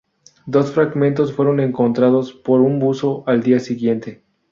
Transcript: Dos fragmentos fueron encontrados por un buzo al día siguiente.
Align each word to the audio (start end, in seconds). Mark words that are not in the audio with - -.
Dos 0.47 0.71
fragmentos 0.71 1.31
fueron 1.31 1.59
encontrados 1.59 2.33
por 2.33 2.59
un 2.61 2.79
buzo 2.79 3.23
al 3.27 3.43
día 3.43 3.59
siguiente. 3.59 4.23